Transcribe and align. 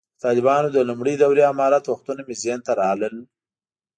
د 0.17 0.17
طالبانو 0.25 0.67
د 0.71 0.77
لومړۍ 0.89 1.15
دورې 1.19 1.43
امارت 1.53 1.83
وختونه 1.87 2.21
مې 2.27 2.35
ذهن 2.41 2.59
ته 2.67 2.71
راغلل. 2.81 3.15